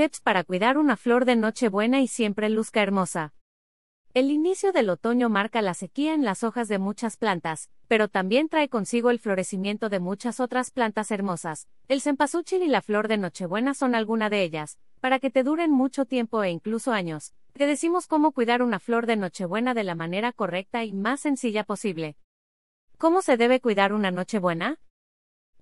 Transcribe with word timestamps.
Tips 0.00 0.22
para 0.22 0.44
cuidar 0.44 0.78
una 0.78 0.96
flor 0.96 1.26
de 1.26 1.36
Nochebuena 1.36 2.00
y 2.00 2.08
siempre 2.08 2.48
luzca 2.48 2.80
hermosa. 2.80 3.34
El 4.14 4.30
inicio 4.30 4.72
del 4.72 4.88
otoño 4.88 5.28
marca 5.28 5.60
la 5.60 5.74
sequía 5.74 6.14
en 6.14 6.24
las 6.24 6.42
hojas 6.42 6.68
de 6.68 6.78
muchas 6.78 7.18
plantas, 7.18 7.68
pero 7.86 8.08
también 8.08 8.48
trae 8.48 8.70
consigo 8.70 9.10
el 9.10 9.18
florecimiento 9.18 9.90
de 9.90 10.00
muchas 10.00 10.40
otras 10.40 10.70
plantas 10.70 11.10
hermosas. 11.10 11.68
El 11.86 12.00
cempasúchil 12.00 12.62
y 12.62 12.68
la 12.68 12.80
flor 12.80 13.08
de 13.08 13.18
Nochebuena 13.18 13.74
son 13.74 13.94
alguna 13.94 14.30
de 14.30 14.42
ellas, 14.42 14.78
para 15.02 15.18
que 15.18 15.28
te 15.30 15.42
duren 15.42 15.70
mucho 15.70 16.06
tiempo 16.06 16.42
e 16.42 16.48
incluso 16.48 16.92
años. 16.92 17.34
Te 17.52 17.66
decimos 17.66 18.06
cómo 18.06 18.32
cuidar 18.32 18.62
una 18.62 18.78
flor 18.78 19.04
de 19.04 19.16
Nochebuena 19.16 19.74
de 19.74 19.84
la 19.84 19.96
manera 19.96 20.32
correcta 20.32 20.82
y 20.82 20.94
más 20.94 21.20
sencilla 21.20 21.64
posible. 21.64 22.16
¿Cómo 22.96 23.20
se 23.20 23.36
debe 23.36 23.60
cuidar 23.60 23.92
una 23.92 24.10
Nochebuena? 24.10 24.78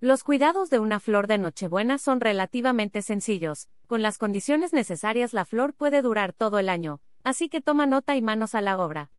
Los 0.00 0.22
cuidados 0.22 0.70
de 0.70 0.78
una 0.78 1.00
flor 1.00 1.26
de 1.26 1.38
Nochebuena 1.38 1.98
son 1.98 2.20
relativamente 2.20 3.02
sencillos. 3.02 3.68
Con 3.88 4.00
las 4.00 4.16
condiciones 4.16 4.72
necesarias 4.72 5.32
la 5.32 5.44
flor 5.44 5.74
puede 5.74 6.02
durar 6.02 6.32
todo 6.32 6.60
el 6.60 6.68
año, 6.68 7.00
así 7.24 7.48
que 7.48 7.60
toma 7.60 7.84
nota 7.84 8.14
y 8.14 8.22
manos 8.22 8.54
a 8.54 8.60
la 8.60 8.78
obra. 8.78 9.10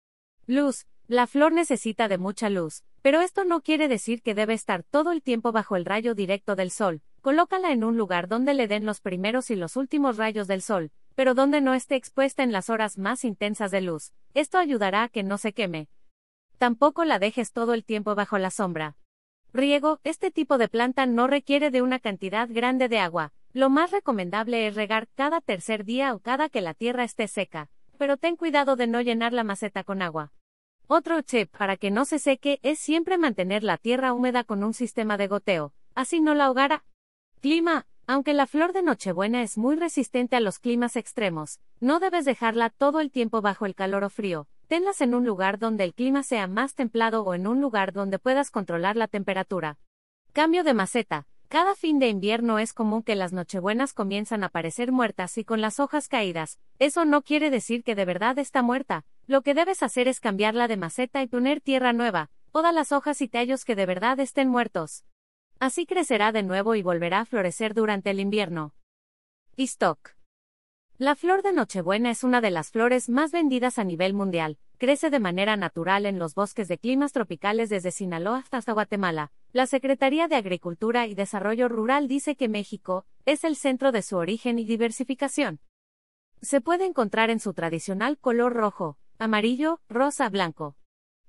Luz. 0.48 0.88
La 1.09 1.27
flor 1.27 1.52
necesita 1.52 2.08
de 2.08 2.20
mucha 2.20 2.50
luz, 2.50 2.84
pero 3.02 3.20
esto 3.20 3.44
no 3.44 3.62
quiere 3.62 3.88
decir 3.88 4.22
que 4.22 4.36
debe 4.36 4.53
estar 4.53 4.84
todo 4.84 5.12
el 5.12 5.23
tiempo 5.23 5.52
bajo 5.52 5.76
el 5.76 5.84
rayo 5.84 6.13
directo 6.13 6.55
del 6.55 6.72
sol. 6.72 7.02
Colócala 7.22 7.72
en 7.72 7.84
un 7.84 7.98
lugar 7.98 8.27
donde 8.27 8.53
le 8.53 8.67
den 8.67 8.86
los 8.86 9.02
primeros 9.02 9.50
y 9.50 9.55
los 9.55 9.75
últimos 9.75 10.17
rayos 10.17 10.48
del 10.48 10.61
sol, 10.61 10.91
pero 11.16 11.34
donde 11.34 11.59
no 11.61 11.73
esté 11.73 11.95
expuesta 11.95 12.44
en 12.44 12.52
las 12.52 12.70
horas 12.70 12.98
más 12.98 13.25
intensas 13.25 13.72
de 13.72 13.81
luz. 13.81 14.14
Esto 14.34 14.59
ayudará 14.59 15.03
a 15.03 15.09
que 15.09 15.23
no 15.23 15.39
se 15.39 15.52
queme. 15.52 15.89
Tampoco 16.59 17.03
la 17.03 17.20
dejes 17.20 17.52
todo 17.52 17.73
el 17.73 17.84
tiempo 17.84 18.14
bajo 18.16 18.38
la 18.38 18.52
sombra. 18.52 18.95
Riego, 19.52 19.99
este 20.03 20.30
tipo 20.30 20.59
de 20.59 20.67
planta 20.67 21.08
no 21.08 21.26
requiere 21.26 21.71
de 21.71 21.81
una 21.81 21.99
cantidad 21.99 22.48
grande 22.49 22.88
de 22.88 22.99
agua. 22.99 23.34
Lo 23.52 23.72
más 23.72 23.89
recomendable 23.89 24.67
es 24.67 24.75
regar 24.75 25.08
cada 25.16 25.41
tercer 25.41 25.85
día 25.85 26.13
o 26.13 26.20
cada 26.20 26.49
que 26.49 26.62
la 26.62 26.75
tierra 26.75 27.03
esté 27.03 27.27
seca, 27.27 27.67
pero 27.98 28.17
ten 28.17 28.35
cuidado 28.35 28.75
de 28.75 28.85
no 28.85 29.02
llenar 29.02 29.33
la 29.33 29.44
maceta 29.44 29.83
con 29.83 30.03
agua. 30.03 30.31
Otro 30.86 31.23
tip 31.23 31.50
para 31.58 31.77
que 31.77 31.89
no 31.89 32.05
se 32.05 32.20
seque 32.20 32.59
es 32.61 32.77
siempre 32.77 33.17
mantener 33.17 33.64
la 33.64 33.77
tierra 33.77 34.14
húmeda 34.14 34.44
con 34.44 34.64
un 34.64 34.75
sistema 34.75 35.17
de 35.17 35.27
goteo, 35.27 35.73
así 35.95 36.22
no 36.22 36.36
la 36.36 36.45
ahogará. 36.45 36.83
Clima, 37.42 37.88
aunque 38.05 38.36
la 38.36 38.45
flor 38.45 38.72
de 38.72 38.83
Nochebuena 38.83 39.42
es 39.42 39.58
muy 39.58 39.75
resistente 39.75 40.36
a 40.36 40.42
los 40.42 40.59
climas 40.59 40.95
extremos, 40.95 41.59
no 41.80 42.00
debes 42.00 42.25
dejarla 42.25 42.70
todo 42.70 43.00
el 43.00 43.09
tiempo 43.09 43.42
bajo 43.42 43.66
el 43.66 43.73
calor 43.73 44.03
o 44.03 44.09
frío, 44.09 44.47
Tenlas 44.70 45.02
en 45.02 45.16
un 45.16 45.25
lugar 45.25 45.58
donde 45.58 45.84
el 45.84 45.95
clima 45.95 46.22
sea 46.22 46.45
más 46.45 46.75
templado 46.75 47.23
o 47.23 47.34
en 47.34 47.48
un 47.48 47.59
lugar 47.59 47.92
donde 47.92 48.20
puedas 48.20 48.52
controlar 48.52 48.95
la 48.95 49.08
temperatura. 49.08 49.80
Cambio 50.31 50.64
de 50.64 50.76
maceta. 50.76 51.26
Cada 51.48 51.73
fin 51.73 51.98
de 51.98 52.08
invierno 52.08 52.59
es 52.59 52.72
común 52.72 53.02
que 53.02 53.16
las 53.16 53.34
nochebuenas 53.34 53.94
comienzan 53.94 54.44
a 54.44 54.50
parecer 54.50 54.92
muertas 54.92 55.39
y 55.39 55.44
con 55.44 55.59
las 55.59 55.80
hojas 55.80 56.08
caídas. 56.08 56.59
Eso 56.78 57.03
no 57.03 57.23
quiere 57.23 57.50
decir 57.50 57.84
que 57.84 57.95
de 57.95 58.06
verdad 58.06 58.38
está 58.38 58.61
muerta. 58.61 59.06
Lo 59.26 59.42
que 59.42 59.56
debes 59.56 59.81
hacer 59.81 60.08
es 60.08 60.20
cambiarla 60.20 60.67
de 60.67 60.78
maceta 60.78 61.23
y 61.23 61.28
poner 61.28 61.61
tierra 61.61 61.92
nueva. 61.92 62.30
Poda 62.52 62.72
las 62.72 62.92
hojas 62.92 63.23
y 63.23 63.28
tallos 63.28 63.66
que 63.66 63.76
de 63.76 63.88
verdad 63.88 64.20
estén 64.20 64.50
muertos. 64.50 65.04
Así 65.59 65.88
crecerá 65.88 66.31
de 66.31 66.44
nuevo 66.44 66.76
y 66.76 66.83
volverá 66.83 67.22
a 67.22 67.26
florecer 67.26 67.73
durante 67.73 68.11
el 68.11 68.20
invierno. 68.20 68.76
Stock. 69.58 70.19
La 71.02 71.16
flor 71.16 71.44
de 71.44 71.53
Nochebuena 71.53 72.11
es 72.11 72.25
una 72.25 72.42
de 72.42 72.52
las 72.52 72.72
flores 72.72 73.08
más 73.08 73.31
vendidas 73.31 73.80
a 73.80 73.86
nivel 73.86 74.14
mundial. 74.14 74.58
Crece 74.78 75.09
de 75.09 75.22
manera 75.22 75.55
natural 75.55 76.05
en 76.05 76.19
los 76.19 76.36
bosques 76.36 76.67
de 76.67 76.78
climas 76.78 77.14
tropicales 77.14 77.69
desde 77.69 77.92
Sinaloa 77.92 78.44
hasta 78.52 78.73
Guatemala. 78.73 79.31
La 79.53 79.66
Secretaría 79.66 80.27
de 80.27 80.36
Agricultura 80.36 81.08
y 81.08 81.16
Desarrollo 81.16 81.70
Rural 81.70 82.09
dice 82.09 82.36
que 82.36 82.50
México 82.50 83.05
es 83.23 83.45
el 83.45 83.55
centro 83.55 83.94
de 83.94 84.02
su 84.02 84.17
origen 84.17 84.59
y 84.59 84.66
diversificación. 84.66 85.61
Se 86.42 86.59
puede 86.59 86.86
encontrar 86.86 87.30
en 87.30 87.39
su 87.39 87.53
tradicional 87.53 88.17
color 88.17 88.52
rojo, 88.52 88.97
amarillo, 89.20 89.80
rosa, 89.88 90.27
blanco. 90.27 90.75